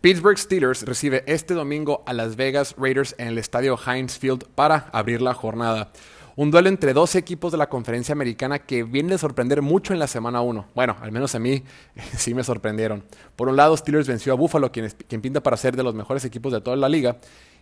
Pittsburgh 0.00 0.38
Steelers 0.38 0.82
recibe 0.82 1.24
este 1.26 1.54
domingo 1.54 2.02
a 2.06 2.12
Las 2.12 2.36
Vegas 2.36 2.74
Raiders 2.78 3.14
en 3.18 3.28
el 3.28 3.38
estadio 3.38 3.78
Heinz 3.78 4.18
Field 4.18 4.44
para 4.54 4.88
abrir 4.92 5.22
la 5.22 5.34
jornada. 5.34 5.90
Un 6.36 6.50
duelo 6.50 6.68
entre 6.68 6.92
dos 6.92 7.14
equipos 7.14 7.50
de 7.50 7.58
la 7.58 7.70
conferencia 7.70 8.12
americana 8.12 8.58
que 8.58 8.84
viene 8.84 9.12
de 9.12 9.18
sorprender 9.18 9.62
mucho 9.62 9.94
en 9.94 9.98
la 9.98 10.06
semana 10.06 10.42
1. 10.42 10.66
Bueno, 10.74 10.96
al 11.00 11.10
menos 11.12 11.34
a 11.34 11.38
mí 11.38 11.64
sí 12.16 12.34
me 12.34 12.44
sorprendieron. 12.44 13.04
Por 13.36 13.48
un 13.48 13.56
lado, 13.56 13.74
Steelers 13.74 14.06
venció 14.06 14.34
a 14.34 14.36
Buffalo, 14.36 14.70
quien 14.70 15.22
pinta 15.22 15.42
para 15.42 15.56
ser 15.56 15.74
de 15.74 15.82
los 15.82 15.94
mejores 15.94 16.24
equipos 16.26 16.52
de 16.52 16.60
toda 16.60 16.76
la 16.76 16.90
liga. 16.90 17.16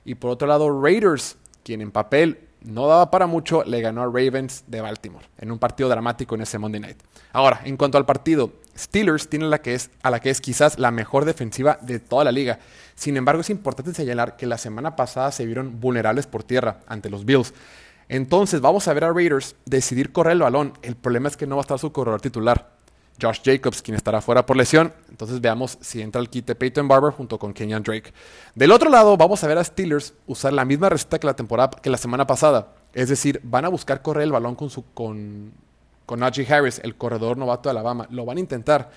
Y 0.05 0.17
por 0.17 0.31
otro 0.31 0.49
lado, 0.49 0.83
Raiders, 0.83 1.37
quien 1.63 1.81
en 1.81 1.93
papel 1.93 2.41
no 2.65 2.89
daba 2.89 3.11
para 3.11 3.27
mucho, 3.27 3.63
le 3.65 3.81
ganó 3.81 4.03
a 4.03 4.07
Ravens 4.07 4.65
de 4.67 4.81
Baltimore 4.81 5.27
en 5.39 5.53
un 5.53 5.59
partido 5.59 5.89
dramático 5.89 6.35
en 6.35 6.41
ese 6.41 6.59
Monday 6.59 6.81
Night. 6.81 6.97
Ahora, 7.33 7.61
en 7.65 7.77
cuanto 7.77 7.99
al 7.99 8.07
partido, 8.07 8.53
Steelers 8.77 9.29
tiene 9.29 9.47
la 9.47 9.61
que 9.61 9.75
es, 9.75 9.91
a 10.03 10.11
la 10.11 10.21
que 10.21 10.31
es 10.31 10.41
quizás 10.41 10.79
la 10.79 10.91
mejor 10.91 11.25
defensiva 11.25 11.79
de 11.83 12.01
toda 12.01 12.25
la 12.25 12.33
liga. 12.33 12.59
Sin 12.95 13.17
embargo, 13.17 13.43
es 13.43 13.51
importante 13.51 13.95
señalar 13.95 14.37
que 14.37 14.47
la 14.47 14.59
semana 14.59 14.97
pasada 14.97 15.31
se 15.31 15.47
vieron 15.47 15.81
vulnerables 15.81 16.27
por 16.27 16.43
tierra 16.43 16.81
ante 16.87 17.11
los 17.11 17.25
Bills. 17.25 17.53
Entonces, 18.09 18.61
vamos 18.61 18.89
a 18.89 18.95
ver 18.95 19.05
a 19.05 19.13
Raiders 19.13 19.57
decidir 19.65 20.13
correr 20.13 20.33
el 20.33 20.41
balón. 20.41 20.73
El 20.83 20.97
problema 20.97 21.29
es 21.29 21.37
que 21.37 21.47
no 21.47 21.57
va 21.57 21.63
a 21.63 21.65
estar 21.65 21.79
su 21.79 21.93
corredor 21.93 22.21
titular, 22.21 22.74
Josh 23.21 23.41
Jacobs, 23.45 23.83
quien 23.83 23.97
estará 23.97 24.21
fuera 24.21 24.45
por 24.45 24.57
lesión. 24.57 24.93
Entonces, 25.09 25.41
veamos 25.41 25.79
si 25.81 26.03
entra 26.03 26.21
el 26.21 26.29
kit 26.29 26.53
Peyton 26.55 26.89
Barber 26.89 27.13
junto 27.13 27.39
con 27.39 27.53
Kenyan 27.53 27.83
Drake. 27.83 28.13
Del 28.55 28.73
otro 28.73 28.91
lado, 28.91 29.17
vamos 29.17 29.43
a 29.45 29.47
ver 29.47 29.59
a 29.59 29.65
Steelers 29.65 30.15
usar 30.27 30.53
la 30.53 30.65
misma 30.65 30.89
receta 30.89 31.19
que 31.19 31.91
la, 31.91 31.99
semana 31.99 32.27
pasada. 32.27 32.73
Es 32.93 33.09
decir, 33.09 33.41
van 33.45 33.65
a 33.65 33.69
buscar 33.69 34.03
correr 34.03 34.25
el 34.25 34.33
balón 34.33 34.57
con, 34.57 34.71
su, 34.71 34.85
con, 34.93 35.53
con 36.07 36.21
Najee 36.21 36.53
Harris, 36.53 36.81
el 36.83 36.97
corredor 36.97 37.37
novato 37.37 37.69
de 37.69 37.71
Alabama. 37.71 38.07
Lo 38.11 38.25
van 38.25 38.39
a 38.39 38.41
intentar. 38.41 38.91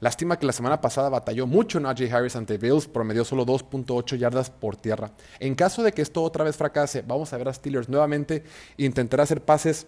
Lástima 0.00 0.36
que 0.36 0.46
la 0.46 0.52
semana 0.52 0.80
pasada 0.80 1.10
batalló 1.10 1.46
mucho 1.46 1.78
Najee 1.78 2.10
Harris 2.10 2.34
ante 2.34 2.58
Bills, 2.58 2.88
promedió 2.88 3.24
solo 3.24 3.46
2.8 3.46 4.16
yardas 4.16 4.50
por 4.50 4.74
tierra. 4.74 5.12
En 5.38 5.54
caso 5.54 5.84
de 5.84 5.92
que 5.92 6.02
esto 6.02 6.22
otra 6.22 6.42
vez 6.42 6.56
fracase, 6.56 7.02
vamos 7.02 7.32
a 7.32 7.36
ver 7.36 7.48
a 7.48 7.52
Steelers 7.52 7.88
nuevamente 7.88 8.42
intentar 8.78 9.20
hacer 9.20 9.44
pases 9.44 9.86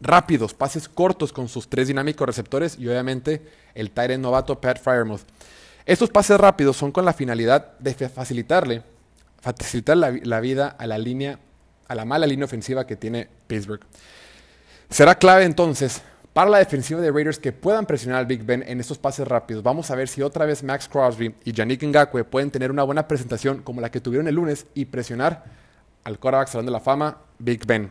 rápidos, 0.00 0.54
pases 0.54 0.88
cortos 0.88 1.32
con 1.32 1.48
sus 1.48 1.68
tres 1.68 1.88
dinámicos 1.88 2.26
receptores 2.26 2.78
y 2.78 2.88
obviamente 2.88 3.42
el 3.74 3.90
Tyrant 3.90 4.22
novato 4.22 4.60
Pat 4.60 4.80
Fryermuth. 4.80 5.22
Estos 5.86 6.10
pases 6.10 6.38
rápidos 6.38 6.76
son 6.76 6.92
con 6.92 7.04
la 7.04 7.12
finalidad 7.12 7.78
de 7.78 7.94
facilitarle, 7.94 8.82
facilitar 9.40 9.96
la, 9.96 10.40
vida 10.40 10.74
a 10.78 10.86
la 10.86 10.98
línea, 10.98 11.38
a 11.86 11.94
la 11.94 12.04
mala 12.04 12.26
línea 12.26 12.44
ofensiva 12.44 12.86
que 12.86 12.96
tiene 12.96 13.28
Pittsburgh. 13.46 13.82
Será 14.90 15.16
clave 15.16 15.44
entonces 15.44 16.02
para 16.32 16.50
la 16.50 16.58
defensiva 16.58 17.00
de 17.00 17.10
Raiders 17.10 17.38
que 17.38 17.52
puedan 17.52 17.86
presionar 17.86 18.18
al 18.18 18.26
Big 18.26 18.44
Ben 18.44 18.62
en 18.66 18.80
estos 18.80 18.98
pases 18.98 19.26
rápidos. 19.26 19.62
Vamos 19.62 19.90
a 19.90 19.94
ver 19.94 20.08
si 20.08 20.22
otra 20.22 20.44
vez 20.44 20.62
Max 20.62 20.88
Crosby 20.88 21.34
y 21.44 21.52
Yannick 21.52 21.82
Ngakwe 21.84 22.24
pueden 22.24 22.50
tener 22.50 22.70
una 22.70 22.82
buena 22.82 23.08
presentación 23.08 23.62
como 23.62 23.80
la 23.80 23.90
que 23.90 24.00
tuvieron 24.00 24.28
el 24.28 24.34
lunes 24.34 24.66
y 24.74 24.86
presionar 24.86 25.44
al 26.04 26.18
quarterback 26.18 26.48
Salón 26.48 26.66
de 26.66 26.72
la 26.72 26.80
Fama, 26.80 27.18
Big 27.38 27.64
Ben. 27.64 27.90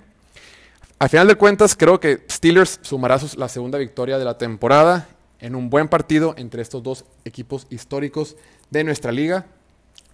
Al 0.98 1.10
final 1.10 1.28
de 1.28 1.36
cuentas, 1.36 1.76
creo 1.76 2.00
que 2.00 2.24
Steelers 2.32 2.80
sumará 2.82 3.18
la 3.36 3.50
segunda 3.50 3.78
victoria 3.78 4.18
de 4.18 4.24
la 4.24 4.38
temporada 4.38 5.10
en 5.40 5.54
un 5.54 5.70
buen 5.70 5.90
partido 5.90 6.34
entre 6.38 6.62
estos 6.62 6.84
dos 6.84 7.04
equipos 7.26 7.68
históricos 7.70 8.38
de 8.70 8.86
nuestra 8.86 9.12
liga. 9.12 9.46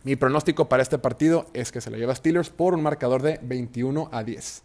Mi 0.03 0.15
pronóstico 0.15 0.69
para 0.69 0.81
este 0.81 0.97
partido 0.97 1.45
es 1.53 1.71
que 1.71 1.81
se 1.81 1.91
lo 1.91 1.97
lleva 1.97 2.15
Steelers 2.15 2.49
por 2.49 2.73
un 2.73 2.81
marcador 2.81 3.21
de 3.21 3.39
21 3.43 4.09
a 4.11 4.23
10. 4.23 4.63